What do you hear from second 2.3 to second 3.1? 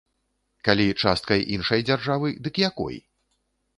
дык якой?